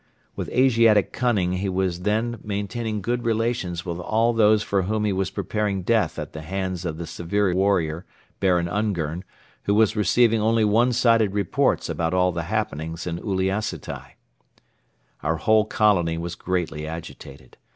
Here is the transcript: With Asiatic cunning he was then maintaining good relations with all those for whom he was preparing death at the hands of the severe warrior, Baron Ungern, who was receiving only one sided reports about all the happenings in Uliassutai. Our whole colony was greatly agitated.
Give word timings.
With 0.35 0.49
Asiatic 0.49 1.13
cunning 1.13 1.53
he 1.57 1.69
was 1.69 1.99
then 2.01 2.39
maintaining 2.43 3.03
good 3.03 3.23
relations 3.23 3.85
with 3.85 3.99
all 3.99 4.33
those 4.33 4.63
for 4.63 4.81
whom 4.81 5.05
he 5.05 5.13
was 5.13 5.29
preparing 5.29 5.83
death 5.83 6.17
at 6.17 6.33
the 6.33 6.41
hands 6.41 6.85
of 6.85 6.97
the 6.97 7.05
severe 7.05 7.53
warrior, 7.53 8.03
Baron 8.39 8.67
Ungern, 8.67 9.23
who 9.65 9.75
was 9.75 9.95
receiving 9.95 10.41
only 10.41 10.65
one 10.65 10.91
sided 10.91 11.33
reports 11.35 11.87
about 11.87 12.15
all 12.15 12.31
the 12.31 12.45
happenings 12.49 13.05
in 13.05 13.19
Uliassutai. 13.19 14.13
Our 15.21 15.37
whole 15.37 15.65
colony 15.65 16.17
was 16.17 16.33
greatly 16.33 16.87
agitated. 16.87 17.57